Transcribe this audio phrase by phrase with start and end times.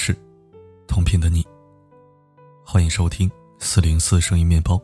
[0.00, 0.16] 是，
[0.86, 1.44] 同频的你。
[2.64, 3.28] 欢迎收听
[3.58, 4.80] 四零四声音面包，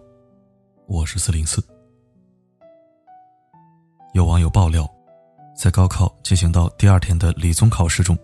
[0.89, 1.65] 我是四零四。
[4.13, 4.85] 有网友爆料，
[5.57, 8.19] 在高考进行到第二天的理综考试中，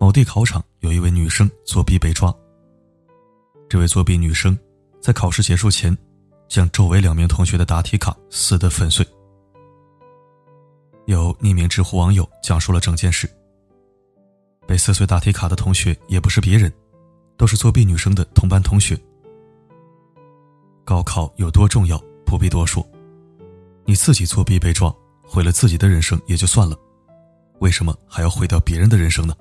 [0.00, 2.34] 某地考场有一位女生作弊被抓。
[3.68, 4.58] 这位作弊女生
[4.98, 5.94] 在考试结束前，
[6.48, 9.06] 将周围两名同学的答题卡撕得粉碎。
[11.04, 13.28] 有匿名知乎网友讲述了整件事。
[14.72, 16.72] 被撕碎答题卡的同学也不是别人，
[17.36, 18.98] 都是作弊女生的同班同学。
[20.82, 22.82] 高考有多重要，不必多说。
[23.84, 24.90] 你自己作弊被撞，
[25.22, 26.74] 毁了自己的人生也就算了，
[27.58, 29.36] 为什么还要毁掉别人的人生呢？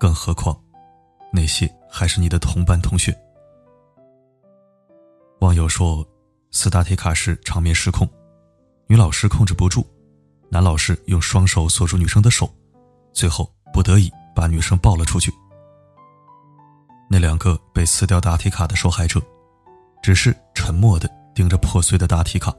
[0.00, 0.58] 更何况，
[1.30, 3.14] 那些还是你的同班同学。
[5.40, 6.02] 网友说，
[6.50, 8.08] 撕答题卡时场面失控，
[8.86, 9.86] 女老师控制不住，
[10.48, 12.50] 男老师用双手锁住女生的手，
[13.12, 13.54] 最后。
[13.76, 15.30] 不得已把女生抱了出去。
[17.10, 19.20] 那两个被撕掉答题卡的受害者，
[20.02, 22.54] 只是沉默的盯着破碎的答题卡。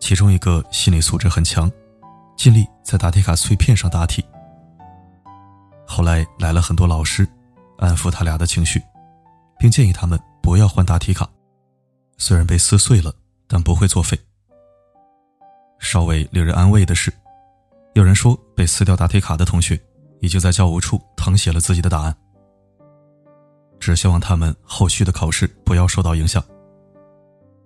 [0.00, 1.70] 其中一个心理素质很强，
[2.34, 4.24] 尽力在答题卡碎片上答题。
[5.86, 7.28] 后来来了很多老师，
[7.76, 8.82] 安抚他俩的情绪，
[9.58, 11.28] 并建议他们不要换答题卡。
[12.16, 13.12] 虽然被撕碎了，
[13.46, 14.18] 但不会作废。
[15.78, 17.12] 稍微令人安慰的是。
[17.94, 19.78] 有人说，被撕掉答题卡的同学
[20.20, 22.16] 已经在教务处誊写了自己的答案。
[23.80, 26.42] 只希望他们后续的考试不要受到影响。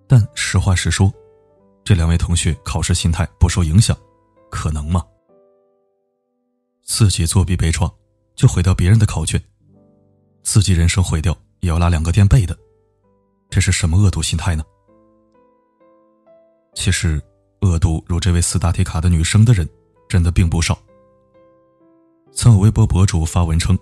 [0.07, 1.13] 但实话实说，
[1.85, 3.97] 这两位同学考试心态不受影响，
[4.51, 5.05] 可能吗？
[6.83, 7.91] 自己作弊被抓，
[8.35, 9.43] 就毁掉别人的考卷，
[10.43, 12.57] 自己人生毁掉也要拉两个垫背的，
[13.51, 14.65] 这是什么恶毒心态呢？
[16.75, 17.21] 其实，
[17.61, 19.69] 恶毒如这位撕答题卡的女生的人。
[20.15, 20.79] 真的并不少。
[22.31, 23.77] 曾有微博博主发文称，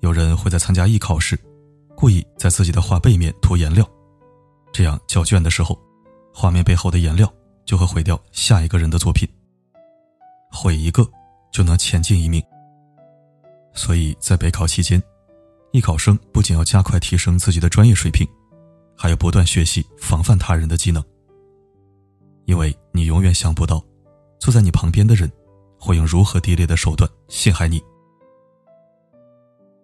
[0.00, 1.38] 有人会在参加艺考时，
[1.94, 3.88] 故意在自己的画背面涂颜料，
[4.72, 5.78] 这样交卷的时候，
[6.34, 7.32] 画面背后的颜料
[7.64, 9.24] 就会毁掉下一个人的作品。
[10.50, 11.08] 毁一个
[11.52, 12.42] 就能前进一命。
[13.72, 15.00] 所以在备考期间，
[15.70, 18.26] 艺考生不仅要加快提升自己的专业水平，
[18.96, 21.00] 还要不断学习防范他人的技能。
[22.46, 23.80] 因为你永远想不到，
[24.40, 25.30] 坐在你旁边的人。
[25.84, 27.82] 会用如何低劣的手段陷害你？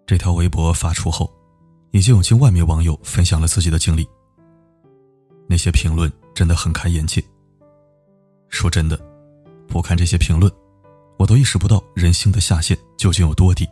[0.07, 1.29] 这条微博发出后，
[1.91, 4.07] 已经有近万名网友分享了自己的经历。
[5.45, 7.21] 那些评论真的很开眼界。
[8.47, 8.97] 说真的，
[9.67, 10.49] 不看这些评论，
[11.17, 13.67] 我都意识不到人性的下限究竟有多低。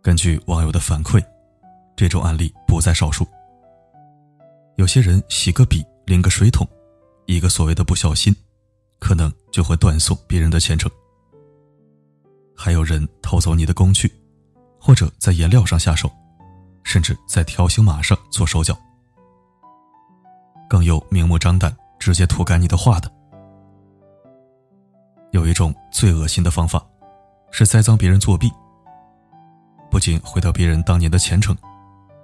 [0.00, 1.22] 根据网友的反馈，
[1.94, 3.26] 这种案例不在少数。
[4.76, 6.66] 有些人洗个笔、淋个水桶，
[7.26, 8.34] 一个所谓的不小心。
[9.02, 10.88] 可能就会断送别人的前程。
[12.56, 14.08] 还有人偷走你的工具，
[14.80, 16.08] 或者在颜料上下手，
[16.84, 18.78] 甚至在条形码上做手脚。
[20.68, 23.12] 更有明目张胆直接涂改你的画的。
[25.32, 26.80] 有一种最恶心的方法，
[27.50, 28.48] 是栽赃别人作弊，
[29.90, 31.56] 不仅毁掉别人当年的前程，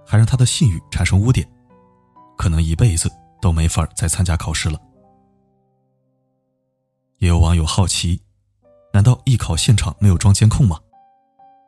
[0.07, 1.45] 还让他的信誉产生污点，
[2.37, 3.11] 可能一辈子
[3.41, 4.81] 都没法再参加考试了。
[7.19, 8.21] 也有网友好奇，
[8.93, 10.79] 难道艺考现场没有装监控吗？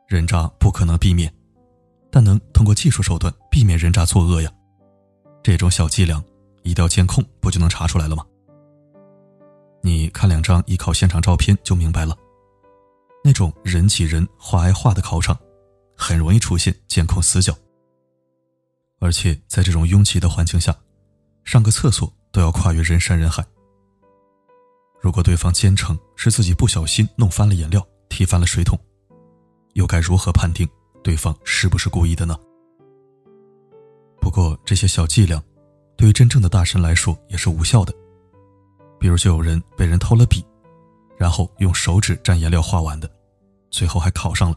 [0.06, 1.32] 人渣不可能避免，
[2.10, 4.52] 但能通过技术手段避免人渣作恶呀。
[5.42, 6.22] 这种小伎俩，
[6.62, 8.24] 一调监控不就能查出来了吗？
[9.82, 12.16] 你看两张艺考现场照片就明白了，
[13.24, 15.36] 那种人挤人、画挨画的考场，
[15.96, 17.52] 很容易出现监控死角。
[19.00, 20.76] 而且在这种拥挤的环境下，
[21.42, 23.44] 上个厕所都要跨越人山人海。
[25.00, 28.78] 如果对方坚称是自己不小心弄翻了颜料、踢翻了水桶，
[29.72, 30.68] 又该如何判定
[31.02, 32.38] 对方是不是故意的呢？
[34.20, 35.42] 不过这些小伎俩，
[35.96, 37.94] 对于真正的大神来说也是无效的。
[38.98, 40.44] 比如，就有人被人偷了笔，
[41.16, 43.10] 然后用手指蘸颜料画完的，
[43.70, 44.56] 最后还考上了。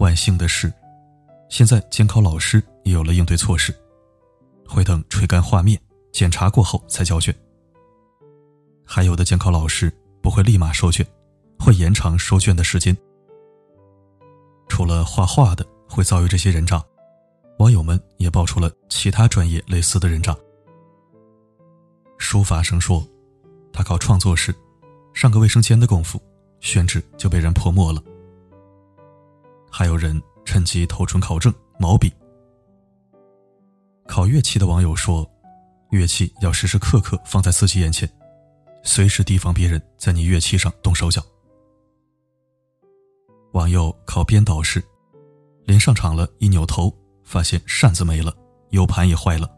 [0.00, 0.72] 万幸的是，
[1.48, 3.72] 现在监考老师也有了应对措施，
[4.66, 5.80] 会等吹干画面、
[6.12, 7.32] 检查过后才交卷。
[8.86, 9.92] 还有的监考老师
[10.22, 11.04] 不会立马收卷，
[11.58, 12.96] 会延长收卷的时间。
[14.68, 16.82] 除了画画的会遭遇这些人渣，
[17.58, 20.34] 网友们也爆出了其他专业类似的人渣。
[22.16, 23.06] 书法生说，
[23.72, 24.54] 他搞创作时，
[25.12, 26.22] 上个卫生间的功夫，
[26.60, 28.02] 宣纸就被人泼墨了。
[29.70, 32.10] 还有人趁机偷准考证、毛笔。
[34.06, 35.28] 考乐器的网友说，
[35.90, 38.08] 乐器要时时刻刻放在自己眼前。
[38.86, 41.20] 随时提防别人在你乐器上动手脚，
[43.52, 44.82] 网友靠编导时，
[45.64, 46.90] 临上场了，一扭头
[47.24, 48.32] 发现扇子没了
[48.70, 49.50] ，U 盘也坏了。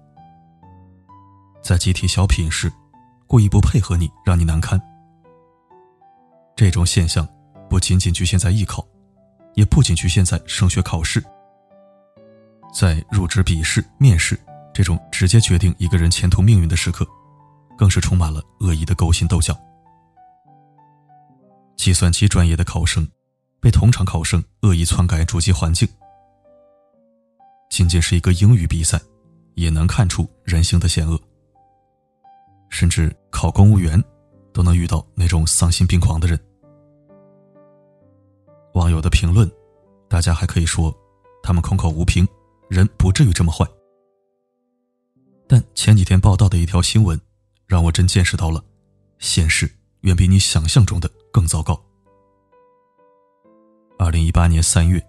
[1.62, 2.72] 在集体小品时，
[3.26, 4.80] 故意不配合你，让你难堪。
[6.56, 7.28] 这种现象
[7.69, 8.84] 不仅仅局限在艺考，
[9.54, 11.22] 也不仅局限在升学考试，
[12.72, 14.40] 在入职笔试、面试
[14.72, 17.06] 这种直接决定一个人前途命运的时刻，
[17.78, 19.56] 更是充满了恶意的勾心斗角。
[21.76, 23.08] 计算机专业的考生
[23.60, 25.88] 被同场考生恶意篡改主机环境，
[27.70, 29.00] 仅仅是一个英语比赛，
[29.54, 31.19] 也能看出人性的险恶。
[32.69, 34.02] 甚至考公务员，
[34.52, 36.38] 都能遇到那种丧心病狂的人。
[38.75, 39.50] 网友的评论，
[40.08, 40.94] 大家还可以说，
[41.42, 42.26] 他们空口无凭，
[42.69, 43.64] 人不至于这么坏。
[45.46, 47.19] 但前几天报道的一条新闻，
[47.68, 48.64] 让我真见识到了，
[49.18, 49.70] 现实
[50.00, 51.78] 远比你想象中的更糟糕。
[53.98, 55.04] 二零一八年三月，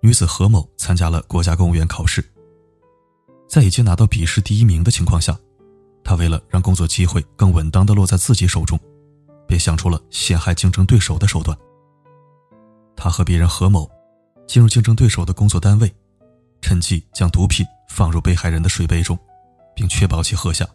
[0.00, 2.24] 女子何某参加了国家公务员考试，
[3.48, 5.36] 在已经拿到笔试第一名的情况下。
[6.04, 8.78] 他为了让工作机会更稳当的落在自己手中，
[9.46, 11.58] 便想出了陷害竞争对手的手段。
[12.96, 13.90] 他和别人合谋，
[14.46, 15.94] 进入竞争对手的工作单位，
[16.62, 19.18] 趁机将毒品放入被害人的水杯中，
[19.74, 20.66] 并确保其喝下。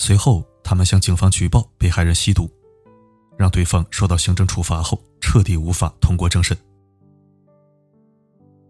[0.00, 2.50] 随后，他们向警方举报被害人吸毒，
[3.36, 6.56] 让对方受到行政处罚后彻底无法通过政审。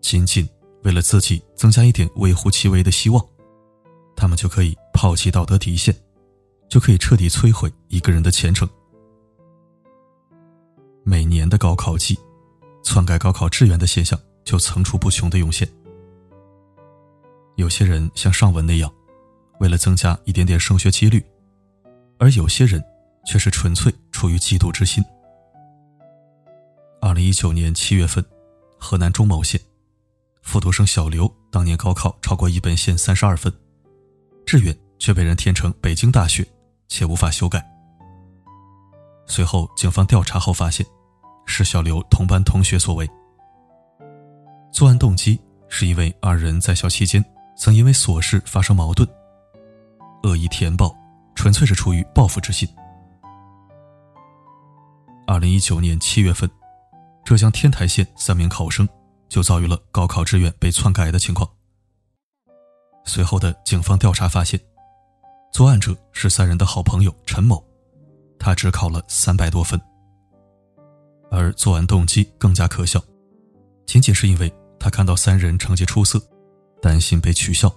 [0.00, 0.46] 仅仅
[0.82, 3.24] 为了自己增加一点微乎其微的希望。
[4.16, 5.94] 他们就可以抛弃道德底线，
[6.68, 8.68] 就可以彻底摧毁一个人的前程。
[11.04, 12.18] 每年的高考季，
[12.82, 15.66] 篡改高考志愿的现象就层出不穷的涌现。
[17.54, 18.92] 有些人像上文那样，
[19.60, 21.24] 为了增加一点点升学几率，
[22.18, 22.82] 而有些人
[23.24, 25.04] 却是纯粹出于嫉妒之心。
[27.00, 28.24] 二零一九年七月份，
[28.78, 29.60] 河南中牟县
[30.42, 33.52] 复读生小刘当年高考超过一本线三十二分。
[34.46, 36.44] 志愿却被人填成北京大学，
[36.88, 37.64] 且无法修改。
[39.26, 40.84] 随后，警方调查后发现，
[41.46, 43.08] 是小刘同班同学所为。
[44.72, 47.24] 作案动机是因为二人在校期间
[47.56, 49.08] 曾因为琐事发生矛盾，
[50.22, 50.94] 恶意填报
[51.34, 52.68] 纯粹是出于报复之心。
[55.26, 56.50] 二零一九年七月份，
[57.24, 58.88] 浙江天台县三名考生
[59.28, 61.48] 就遭遇了高考志愿被篡改的情况。
[63.04, 64.60] 随后的警方调查发现，
[65.52, 67.64] 作案者是三人的好朋友陈某，
[68.38, 69.80] 他只考了三百多分。
[71.30, 73.00] 而作案动机更加可笑，
[73.86, 76.20] 仅仅是因为他看到三人成绩出色，
[76.82, 77.72] 担心被取笑。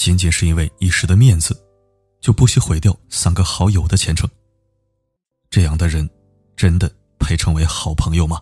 [0.00, 1.54] 仅仅是因为一时的面子，
[2.22, 4.26] 就不惜毁掉三个好友的前程。
[5.50, 6.08] 这样的人，
[6.56, 8.40] 真的配称为好朋友吗？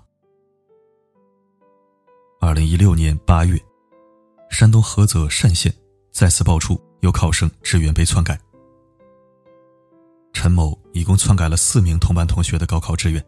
[2.40, 3.60] 二零一六年八月。
[4.49, 5.75] 山东菏泽单县
[6.12, 8.38] 再次爆出有考生志愿被篡改。
[10.32, 13.22] 陈某一共篡改了四名同班同学的高考志愿，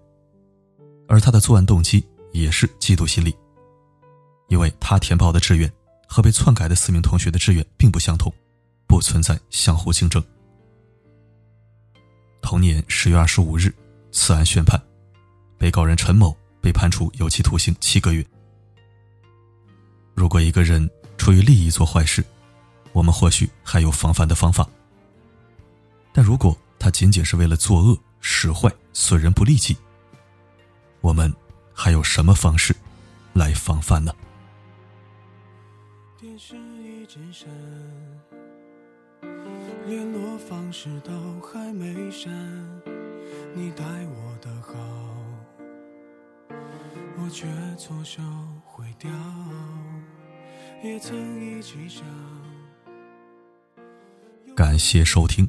[1.08, 3.36] 而他的作案动机也是嫉妒心理，
[4.46, 5.70] 因为他填报的志愿
[6.10, 8.34] 和被篡改的四名同学的志愿并不相同，
[8.88, 10.20] 不存在相互竞争。
[12.42, 13.72] 同年十月二十五日，
[14.10, 14.82] 此案宣判，
[15.56, 18.26] 被告人陈某被判处有期徒刑七个月。
[20.16, 22.24] 如果一个人，出于利益做坏事，
[22.92, 24.68] 我们或许还有防范的方法。
[26.12, 29.76] 但如果他仅仅是为了作恶、使坏、损人不利己，
[31.02, 31.32] 我们
[31.72, 32.74] 还有什么方式
[33.32, 34.12] 来防范呢？
[37.00, 37.48] 电视一直闪，
[39.86, 42.30] 联络方式都还没删，
[43.54, 44.74] 你待我的好，
[47.18, 47.46] 我却
[47.78, 48.20] 错手
[48.66, 49.10] 毁掉。
[50.82, 52.04] 也曾一起想。
[54.54, 55.48] 感谢收听。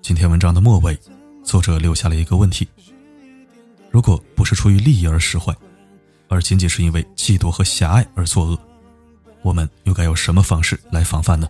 [0.00, 0.96] 今天文章的末尾，
[1.42, 2.68] 作者留下了一个问题：
[3.90, 5.52] 如果不是出于利益而使坏，
[6.28, 8.58] 而仅仅是因为嫉妒和狭隘而作恶，
[9.44, 11.46] 我们又该用什么方式来防范呢？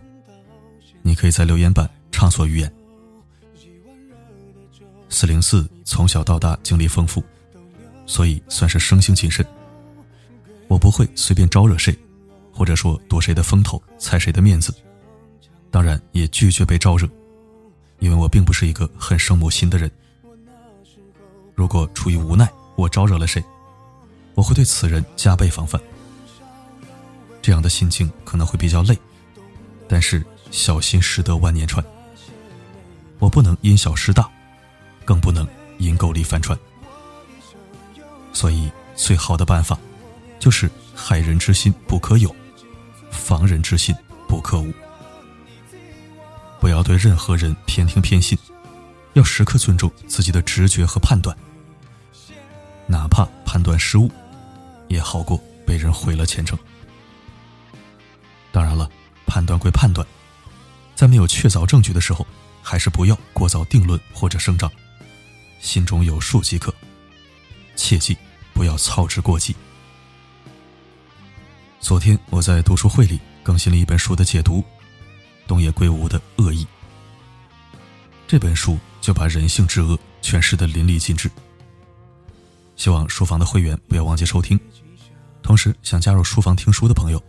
[1.00, 2.74] 你可以在留言板畅所欲言。
[5.08, 7.22] 四零四从小到大经历丰富，
[8.04, 9.46] 所以算是生性谨慎。
[10.66, 11.96] 我不会随便招惹谁，
[12.52, 14.74] 或者说夺谁的风头、踩谁的面子，
[15.70, 17.08] 当然也拒绝被招惹，
[18.00, 19.88] 因为我并不是一个很生母心的人。
[21.54, 23.40] 如果出于无奈我招惹了谁，
[24.34, 25.80] 我会对此人加倍防范。
[27.44, 28.98] 这样的心境可能会比较累，
[29.86, 31.84] 但是小心驶得万年船。
[33.18, 34.26] 我不能因小失大，
[35.04, 35.46] 更不能
[35.76, 36.58] 因狗力翻船。
[38.32, 39.78] 所以，最好的办法
[40.38, 42.34] 就是害人之心不可有，
[43.10, 43.94] 防人之心
[44.26, 44.72] 不可无。
[46.58, 48.38] 不要对任何人偏听偏信，
[49.12, 51.36] 要时刻尊重自己的直觉和判断，
[52.86, 54.10] 哪怕判断失误，
[54.88, 56.58] 也好过被人毁了前程。
[58.54, 58.88] 当然了，
[59.26, 60.06] 判断归判断，
[60.94, 62.24] 在没有确凿证据的时候，
[62.62, 64.70] 还是不要过早定论或者声张，
[65.60, 66.72] 心中有数即可。
[67.74, 68.16] 切记
[68.52, 69.56] 不要操之过急。
[71.80, 74.62] 昨天我在读书会里更新了一本书的解读，
[75.48, 76.64] 东野圭吾的《恶意》。
[78.28, 81.28] 这本书就把人性之恶诠释的淋漓尽致。
[82.76, 84.56] 希望书房的会员不要忘记收听，
[85.42, 87.20] 同时想加入书房听书的朋友。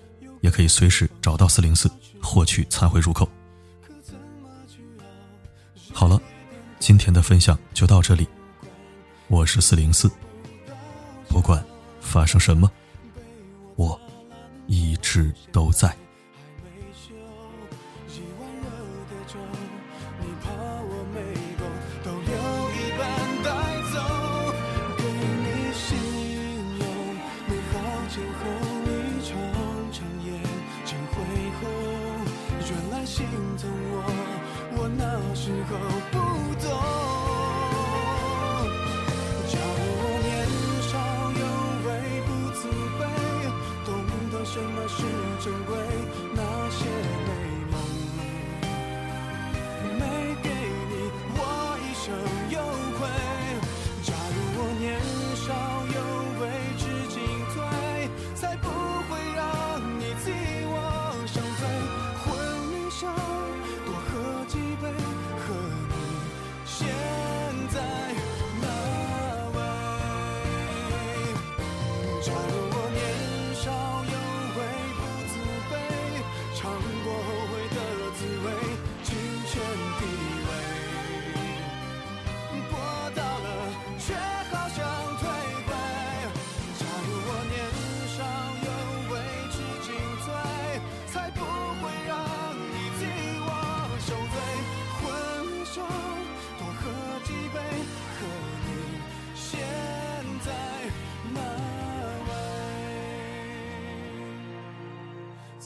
[0.45, 1.89] 也可以随时找到四零四
[2.21, 3.27] 获取参会入口。
[5.91, 6.21] 好了，
[6.77, 8.27] 今天的分享就到这里。
[9.27, 10.07] 我是四零四，
[11.27, 11.65] 不管
[11.99, 12.71] 发生什么，
[13.75, 13.99] 我
[14.67, 15.91] 一直都在。
[33.15, 33.25] 心
[33.57, 34.03] 疼我
[34.75, 35.77] 我那时候
[36.11, 36.24] 不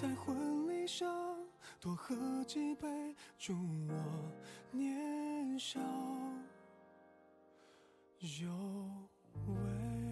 [0.01, 1.35] 在婚礼上
[1.77, 2.15] 多喝
[2.45, 2.87] 几杯
[3.37, 3.53] 祝
[3.89, 3.93] 我
[4.71, 5.77] 年少
[8.21, 8.49] 有
[9.47, 10.08] 为。